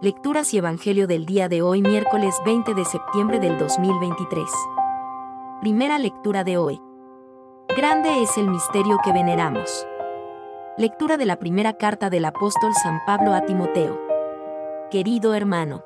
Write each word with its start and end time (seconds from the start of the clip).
Lecturas 0.00 0.54
y 0.54 0.58
Evangelio 0.58 1.08
del 1.08 1.26
día 1.26 1.48
de 1.48 1.60
hoy 1.60 1.82
miércoles 1.82 2.36
20 2.46 2.72
de 2.72 2.84
septiembre 2.84 3.40
del 3.40 3.58
2023. 3.58 4.48
Primera 5.60 5.98
lectura 5.98 6.44
de 6.44 6.56
hoy. 6.56 6.80
Grande 7.76 8.22
es 8.22 8.38
el 8.38 8.48
misterio 8.48 8.98
que 9.02 9.12
veneramos. 9.12 9.88
Lectura 10.76 11.16
de 11.16 11.26
la 11.26 11.40
primera 11.40 11.72
carta 11.72 12.10
del 12.10 12.26
apóstol 12.26 12.74
San 12.80 13.00
Pablo 13.06 13.34
a 13.34 13.40
Timoteo. 13.40 14.00
Querido 14.92 15.34
hermano, 15.34 15.82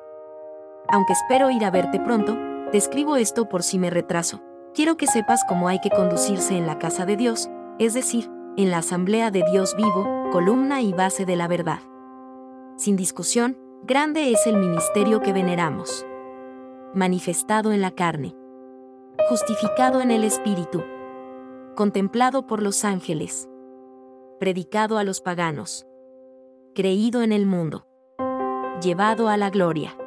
aunque 0.89 1.13
espero 1.13 1.49
ir 1.49 1.65
a 1.65 1.71
verte 1.71 1.99
pronto, 1.99 2.37
te 2.71 2.77
escribo 2.77 3.15
esto 3.15 3.49
por 3.49 3.63
si 3.63 3.79
me 3.79 3.89
retraso. 3.89 4.43
Quiero 4.75 4.95
que 4.95 5.07
sepas 5.07 5.41
cómo 5.49 5.69
hay 5.69 5.79
que 5.81 5.89
conducirse 5.89 6.55
en 6.55 6.67
la 6.67 6.77
casa 6.77 7.07
de 7.07 7.17
Dios, 7.17 7.49
es 7.79 7.95
decir, 7.95 8.29
en 8.57 8.69
la 8.69 8.77
asamblea 8.77 9.31
de 9.31 9.43
Dios 9.51 9.75
vivo, 9.75 10.29
columna 10.31 10.81
y 10.83 10.93
base 10.93 11.25
de 11.25 11.35
la 11.35 11.47
verdad. 11.47 11.79
Sin 12.77 12.95
discusión, 12.95 13.57
grande 13.85 14.31
es 14.31 14.47
el 14.47 14.57
ministerio 14.57 15.21
que 15.21 15.33
veneramos. 15.33 16.05
Manifestado 16.93 17.73
en 17.73 17.81
la 17.81 17.91
carne. 17.91 18.33
Justificado 19.27 19.99
en 19.99 20.09
el 20.09 20.23
Espíritu. 20.23 20.83
Contemplado 21.75 22.47
por 22.47 22.63
los 22.63 22.85
ángeles. 22.85 23.49
Predicado 24.39 24.97
a 24.97 25.03
los 25.03 25.19
paganos. 25.19 25.85
Creído 26.73 27.23
en 27.23 27.33
el 27.33 27.45
mundo. 27.45 27.85
Llevado 28.81 29.27
a 29.27 29.35
la 29.35 29.49
gloria. 29.49 29.97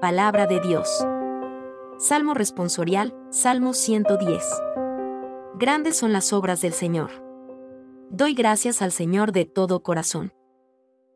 Palabra 0.00 0.46
de 0.46 0.60
Dios. 0.60 1.06
Salmo 1.98 2.32
responsorial, 2.32 3.14
Salmo 3.30 3.74
110. 3.74 4.42
Grandes 5.58 5.96
son 5.96 6.12
las 6.12 6.32
obras 6.32 6.62
del 6.62 6.72
Señor. 6.72 7.10
Doy 8.10 8.34
gracias 8.34 8.80
al 8.80 8.92
Señor 8.92 9.32
de 9.32 9.44
todo 9.44 9.82
corazón. 9.82 10.32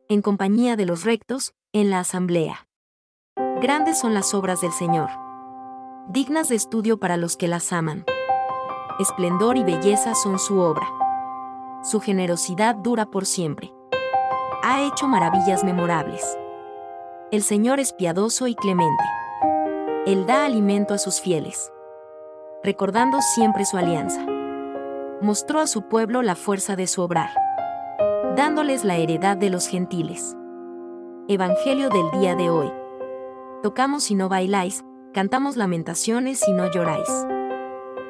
En 0.09 0.21
compañía 0.21 0.75
de 0.75 0.85
los 0.85 1.05
rectos, 1.05 1.53
en 1.73 1.89
la 1.89 1.99
asamblea. 1.99 2.67
Grandes 3.61 3.97
son 3.97 4.13
las 4.13 4.33
obras 4.33 4.59
del 4.59 4.73
Señor. 4.73 5.09
Dignas 6.09 6.49
de 6.49 6.55
estudio 6.55 6.99
para 6.99 7.15
los 7.15 7.37
que 7.37 7.47
las 7.47 7.71
aman. 7.71 8.03
Esplendor 8.99 9.55
y 9.55 9.63
belleza 9.63 10.13
son 10.13 10.37
su 10.37 10.59
obra. 10.59 10.85
Su 11.81 12.01
generosidad 12.01 12.75
dura 12.75 13.05
por 13.05 13.25
siempre. 13.25 13.73
Ha 14.63 14.81
hecho 14.81 15.07
maravillas 15.07 15.63
memorables. 15.63 16.37
El 17.31 17.41
Señor 17.41 17.79
es 17.79 17.93
piadoso 17.93 18.47
y 18.47 18.55
clemente. 18.55 19.03
Él 20.05 20.25
da 20.25 20.45
alimento 20.45 20.93
a 20.93 20.97
sus 20.97 21.21
fieles. 21.21 21.71
Recordando 22.63 23.21
siempre 23.21 23.63
su 23.63 23.77
alianza. 23.77 24.25
Mostró 25.21 25.61
a 25.61 25.67
su 25.67 25.83
pueblo 25.83 26.21
la 26.21 26.35
fuerza 26.35 26.75
de 26.75 26.87
su 26.87 27.01
obrar. 27.01 27.29
Dándoles 28.35 28.83
la 28.83 28.97
heredad 28.97 29.37
de 29.37 29.49
los 29.49 29.67
gentiles. 29.67 30.35
Evangelio 31.33 31.87
del 31.87 32.11
día 32.19 32.35
de 32.35 32.49
hoy. 32.49 32.69
Tocamos 33.63 34.03
si 34.03 34.15
no 34.15 34.27
bailáis, 34.27 34.83
cantamos 35.13 35.55
lamentaciones 35.55 36.39
si 36.39 36.51
no 36.51 36.69
lloráis. 36.69 37.07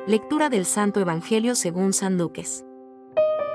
Lectura 0.08 0.50
del 0.50 0.66
Santo 0.66 1.00
Evangelio 1.00 1.54
según 1.54 1.94
San 1.94 2.18
Lucas. 2.18 2.66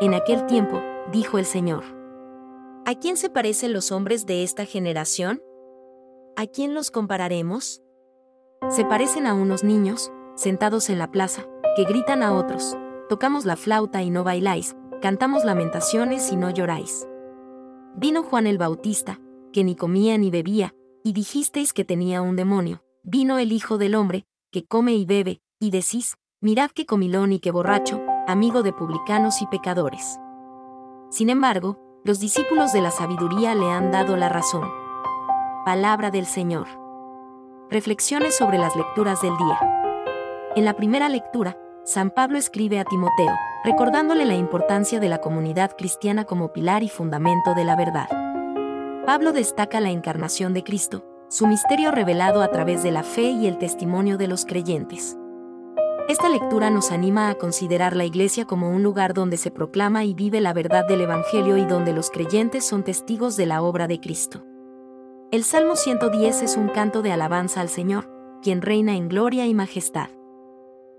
En 0.00 0.14
aquel 0.14 0.46
tiempo, 0.46 0.80
dijo 1.10 1.38
el 1.38 1.44
Señor. 1.44 1.82
¿A 2.84 2.94
quién 2.94 3.16
se 3.16 3.28
parecen 3.28 3.72
los 3.72 3.90
hombres 3.90 4.24
de 4.24 4.44
esta 4.44 4.66
generación? 4.66 5.42
¿A 6.36 6.46
quién 6.46 6.72
los 6.72 6.92
compararemos? 6.92 7.82
Se 8.68 8.84
parecen 8.84 9.26
a 9.26 9.34
unos 9.34 9.64
niños, 9.64 10.12
sentados 10.36 10.90
en 10.90 11.00
la 11.00 11.10
plaza, 11.10 11.44
que 11.74 11.82
gritan 11.82 12.22
a 12.22 12.34
otros, 12.34 12.76
tocamos 13.08 13.44
la 13.44 13.56
flauta 13.56 14.00
y 14.00 14.10
no 14.10 14.22
bailáis, 14.22 14.76
cantamos 15.02 15.44
lamentaciones 15.44 16.30
y 16.30 16.36
no 16.36 16.50
lloráis. 16.50 17.08
Vino 17.96 18.22
Juan 18.22 18.46
el 18.46 18.58
Bautista, 18.58 19.18
que 19.56 19.64
ni 19.64 19.74
comía 19.74 20.18
ni 20.18 20.30
bebía, 20.30 20.74
y 21.02 21.14
dijisteis 21.14 21.72
que 21.72 21.82
tenía 21.82 22.20
un 22.20 22.36
demonio. 22.36 22.82
Vino 23.02 23.38
el 23.38 23.52
Hijo 23.52 23.78
del 23.78 23.94
Hombre, 23.94 24.26
que 24.52 24.66
come 24.66 24.92
y 24.92 25.06
bebe, 25.06 25.40
y 25.58 25.70
decís, 25.70 26.18
mirad 26.42 26.70
qué 26.74 26.84
comilón 26.84 27.32
y 27.32 27.38
qué 27.40 27.50
borracho, 27.50 28.02
amigo 28.26 28.62
de 28.62 28.74
publicanos 28.74 29.40
y 29.40 29.46
pecadores. 29.46 30.18
Sin 31.08 31.30
embargo, 31.30 31.78
los 32.04 32.20
discípulos 32.20 32.74
de 32.74 32.82
la 32.82 32.90
sabiduría 32.90 33.54
le 33.54 33.70
han 33.70 33.90
dado 33.90 34.14
la 34.18 34.28
razón. 34.28 34.68
Palabra 35.64 36.10
del 36.10 36.26
Señor. 36.26 36.66
Reflexiones 37.70 38.36
sobre 38.36 38.58
las 38.58 38.76
lecturas 38.76 39.22
del 39.22 39.38
día. 39.38 39.58
En 40.54 40.66
la 40.66 40.76
primera 40.76 41.08
lectura, 41.08 41.56
San 41.86 42.10
Pablo 42.10 42.36
escribe 42.36 42.78
a 42.78 42.84
Timoteo, 42.84 43.32
recordándole 43.64 44.26
la 44.26 44.34
importancia 44.34 45.00
de 45.00 45.08
la 45.08 45.22
comunidad 45.22 45.74
cristiana 45.78 46.26
como 46.26 46.52
pilar 46.52 46.82
y 46.82 46.90
fundamento 46.90 47.54
de 47.54 47.64
la 47.64 47.74
verdad. 47.74 48.35
Pablo 49.06 49.32
destaca 49.32 49.78
la 49.78 49.90
encarnación 49.90 50.52
de 50.52 50.64
Cristo, 50.64 51.04
su 51.28 51.46
misterio 51.46 51.92
revelado 51.92 52.42
a 52.42 52.48
través 52.48 52.82
de 52.82 52.90
la 52.90 53.04
fe 53.04 53.30
y 53.30 53.46
el 53.46 53.56
testimonio 53.56 54.18
de 54.18 54.26
los 54.26 54.44
creyentes. 54.44 55.16
Esta 56.08 56.28
lectura 56.28 56.70
nos 56.70 56.90
anima 56.90 57.30
a 57.30 57.36
considerar 57.36 57.94
la 57.94 58.04
Iglesia 58.04 58.46
como 58.46 58.68
un 58.68 58.82
lugar 58.82 59.14
donde 59.14 59.36
se 59.36 59.52
proclama 59.52 60.02
y 60.02 60.12
vive 60.12 60.40
la 60.40 60.52
verdad 60.52 60.88
del 60.88 61.02
Evangelio 61.02 61.56
y 61.56 61.64
donde 61.66 61.92
los 61.92 62.10
creyentes 62.10 62.64
son 62.64 62.82
testigos 62.82 63.36
de 63.36 63.46
la 63.46 63.62
obra 63.62 63.86
de 63.86 64.00
Cristo. 64.00 64.44
El 65.30 65.44
Salmo 65.44 65.76
110 65.76 66.42
es 66.42 66.56
un 66.56 66.68
canto 66.68 67.00
de 67.02 67.12
alabanza 67.12 67.60
al 67.60 67.68
Señor, 67.68 68.10
quien 68.42 68.60
reina 68.60 68.96
en 68.96 69.08
gloria 69.08 69.46
y 69.46 69.54
majestad. 69.54 70.08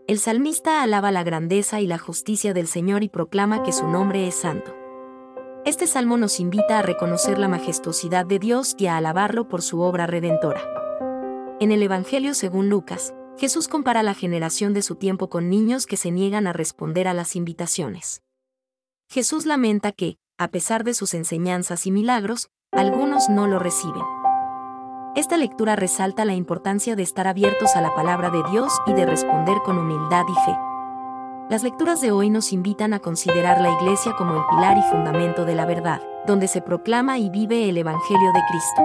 El 0.08 0.20
salmista 0.20 0.82
alaba 0.82 1.12
la 1.12 1.26
grandeza 1.26 1.82
y 1.82 1.88
la 1.88 1.98
justicia 1.98 2.54
del 2.54 2.68
Señor 2.68 3.04
y 3.04 3.10
proclama 3.10 3.64
que 3.64 3.74
su 3.74 3.86
nombre 3.86 4.30
es 4.30 4.36
santo. 4.36 4.77
Este 5.68 5.86
salmo 5.86 6.16
nos 6.16 6.40
invita 6.40 6.80
a 6.80 6.82
reconocer 6.82 7.38
la 7.38 7.50
majestuosidad 7.50 8.26
de 8.26 8.40
Dios 8.40 8.74
y 8.78 8.88
a 8.88 8.96
alabarlo 8.96 9.50
por 9.50 9.62
su 9.62 9.82
obra 9.82 10.08
redentora. 10.08 10.62
En 11.60 11.74
el 11.74 11.84
Evangelio 11.84 12.36
según 12.36 12.70
Lucas, 12.70 13.14
Jesús 13.38 13.68
compara 13.68 14.02
la 14.02 14.14
generación 14.14 14.74
de 14.74 14.82
su 14.82 14.96
tiempo 14.96 15.30
con 15.30 15.50
niños 15.50 15.86
que 15.86 15.98
se 15.98 16.10
niegan 16.10 16.48
a 16.48 16.54
responder 16.54 17.10
a 17.10 17.14
las 17.14 17.36
invitaciones. 17.36 18.22
Jesús 19.10 19.46
lamenta 19.46 19.92
que, 19.92 20.16
a 20.38 20.48
pesar 20.48 20.86
de 20.86 20.94
sus 20.94 21.14
enseñanzas 21.14 21.86
y 21.86 21.92
milagros, 21.92 22.48
algunos 22.72 23.28
no 23.28 23.46
lo 23.46 23.60
reciben. 23.60 24.04
Esta 25.18 25.36
lectura 25.36 25.76
resalta 25.76 26.24
la 26.24 26.34
importancia 26.34 26.96
de 26.96 27.04
estar 27.04 27.28
abiertos 27.28 27.76
a 27.76 27.82
la 27.82 27.94
palabra 27.94 28.30
de 28.30 28.42
Dios 28.52 28.72
y 28.86 28.94
de 28.94 29.06
responder 29.06 29.58
con 29.66 29.78
humildad 29.78 30.24
y 30.30 30.46
fe. 30.46 30.67
Las 31.50 31.64
lecturas 31.64 32.02
de 32.02 32.12
hoy 32.12 32.30
nos 32.30 32.52
invitan 32.52 32.94
a 32.94 33.00
considerar 33.00 33.62
la 33.62 33.72
Iglesia 33.72 34.14
como 34.18 34.34
el 34.34 34.42
pilar 34.50 34.78
y 34.78 34.82
fundamento 34.92 35.46
de 35.46 35.56
la 35.56 35.66
verdad, 35.66 36.02
donde 36.26 36.50
se 36.50 36.62
proclama 36.62 37.20
y 37.20 37.30
vive 37.30 37.70
el 37.70 37.78
Evangelio 37.78 38.34
de 38.34 38.42
Cristo. 38.50 38.82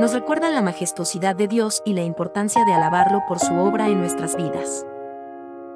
Nos 0.00 0.12
recuerdan 0.12 0.54
la 0.54 0.62
majestuosidad 0.62 1.36
de 1.36 1.46
Dios 1.46 1.80
y 1.84 1.92
la 1.92 2.02
importancia 2.02 2.64
de 2.64 2.72
alabarlo 2.72 3.22
por 3.28 3.38
su 3.38 3.54
obra 3.54 3.88
en 3.88 4.00
nuestras 4.00 4.36
vidas. 4.36 4.84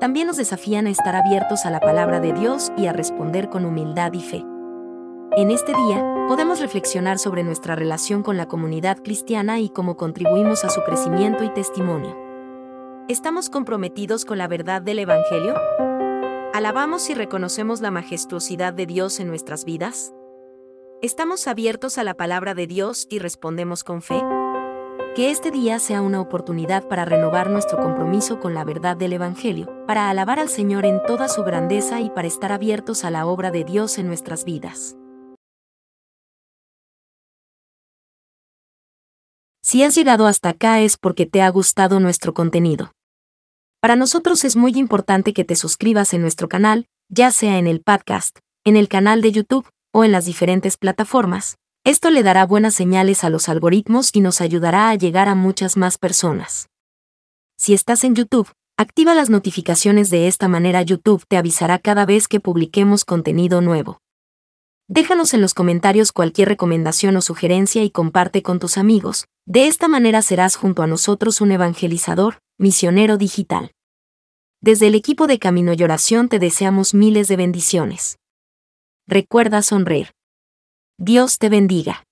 También 0.01 0.27
nos 0.27 0.37
desafían 0.37 0.89
a 0.89 0.91
estar 0.91 1.15
abiertos 1.15 1.65
a 1.65 1.71
la 1.71 1.79
palabra 1.79 2.19
de 2.19 2.33
Dios 2.33 2.73
y 2.77 2.87
a 2.87 2.93
responder 2.93 3.49
con 3.49 3.65
humildad 3.65 4.13
y 4.15 4.21
fe. 4.21 4.45
En 5.37 5.53
este 5.53 5.73
día, 5.75 6.05
podemos 6.27 6.59
reflexionar 6.59 7.21
sobre 7.21 7.45
nuestra 7.45 7.77
relación 7.77 8.25
con 8.25 8.37
la 8.37 8.47
comunidad 8.47 8.99
cristiana 8.99 9.61
y 9.61 9.69
cómo 9.69 9.97
contribuimos 9.97 10.65
a 10.65 10.71
su 10.71 10.83
crecimiento 10.83 11.45
y 11.45 11.51
testimonio. 11.51 12.24
¿Estamos 13.07 13.51
comprometidos 13.51 14.25
con 14.25 14.39
la 14.39 14.49
verdad 14.49 14.81
del 14.81 14.99
Evangelio? 14.99 15.55
¿Alabamos 16.55 17.11
y 17.11 17.15
reconocemos 17.15 17.83
la 17.83 17.91
majestuosidad 17.91 18.73
de 18.73 18.87
Dios 18.87 19.21
en 19.21 19.29
nuestras 19.29 19.67
vidas? 19.67 20.15
¿Estamos 21.03 21.47
abiertos 21.47 21.99
a 21.99 22.05
la 22.05 22.15
palabra 22.15 22.55
de 22.55 22.67
Dios 22.67 23.07
y 23.11 23.19
respondemos 23.19 23.85
con 23.85 24.01
fe? 24.01 24.23
Que 25.15 25.31
este 25.31 25.51
día 25.51 25.81
sea 25.81 26.01
una 26.01 26.19
oportunidad 26.19 26.89
para 26.89 27.05
renovar 27.05 27.51
nuestro 27.51 27.77
compromiso 27.77 28.41
con 28.41 28.55
la 28.55 28.65
verdad 28.65 28.97
del 28.97 29.13
Evangelio, 29.13 29.71
para 29.87 30.09
alabar 30.09 30.41
al 30.41 30.49
Señor 30.49 30.87
en 30.87 31.03
toda 31.07 31.29
su 31.29 31.45
grandeza 31.45 32.01
y 32.01 32.09
para 32.09 32.27
estar 32.27 32.53
abiertos 32.53 33.05
a 33.05 33.11
la 33.11 33.27
obra 33.27 33.51
de 33.51 33.65
Dios 33.65 33.99
en 33.99 34.07
nuestras 34.07 34.47
vidas. 34.47 34.97
Si 39.75 39.83
has 39.83 39.97
llegado 39.97 40.29
hasta 40.29 40.51
acá 40.51 40.81
es 40.83 40.97
porque 40.97 41.27
te 41.27 41.43
ha 41.43 41.49
gustado 41.49 41.99
nuestro 41.99 42.33
contenido. 42.33 42.93
Para 43.81 43.97
nosotros 43.97 44.45
es 44.45 44.55
muy 44.55 44.71
importante 44.77 45.33
que 45.33 45.45
te 45.45 45.57
suscribas 45.57 46.15
en 46.15 46.23
nuestro 46.23 46.49
canal, 46.49 46.87
ya 47.09 47.33
sea 47.33 47.59
en 47.59 47.67
el 47.67 47.81
podcast, 47.81 48.39
en 48.65 48.77
el 48.77 48.87
canal 48.87 49.21
de 49.21 49.33
YouTube 49.33 49.69
o 49.93 50.05
en 50.05 50.13
las 50.13 50.27
diferentes 50.27 50.77
plataformas. 50.77 51.57
Esto 51.85 52.11
le 52.11 52.23
dará 52.23 52.47
buenas 52.47 52.75
señales 52.75 53.25
a 53.25 53.31
los 53.31 53.49
algoritmos 53.49 54.11
y 54.15 54.21
nos 54.21 54.41
ayudará 54.41 54.91
a 54.91 54.95
llegar 54.95 55.29
a 55.29 55.35
muchas 55.35 55.77
más 55.77 55.99
personas. 55.99 56.69
Si 57.59 57.75
estás 57.75 58.05
en 58.05 58.15
YouTube, 58.15 58.53
activa 58.79 59.17
las 59.17 59.29
notificaciones 59.29 60.09
de 60.09 60.29
esta 60.29 60.47
manera 60.47 60.83
YouTube 60.83 61.25
te 61.27 61.37
avisará 61.37 61.81
cada 61.81 62.07
vez 62.07 62.29
que 62.29 62.39
publiquemos 62.39 63.05
contenido 63.05 63.61
nuevo. 63.61 63.99
Déjanos 64.89 65.33
en 65.33 65.41
los 65.41 65.55
comentarios 65.55 66.13
cualquier 66.13 66.49
recomendación 66.49 67.17
o 67.17 67.23
sugerencia 67.23 67.83
y 67.83 67.91
comparte 67.91 68.43
con 68.43 68.59
tus 68.59 68.77
amigos. 68.77 69.25
De 69.47 69.67
esta 69.67 69.89
manera 69.89 70.21
serás 70.21 70.57
junto 70.57 70.83
a 70.83 70.87
nosotros 70.87 71.41
un 71.41 71.53
evangelizador, 71.53 72.39
misionero 72.59 73.17
digital. 73.17 73.73
Desde 74.61 74.89
el 74.89 74.95
equipo 74.95 75.27
de 75.27 75.39
Camino 75.39 75.73
y 75.73 75.83
Oración 75.83 76.29
te 76.29 76.39
deseamos 76.39 76.93
miles 76.93 77.29
de 77.29 77.37
bendiciones. 77.37 78.19
Recuerda 79.07 79.63
sonreír. 79.63 80.11
Dios 80.99 81.39
te 81.39 81.49
bendiga. 81.49 82.05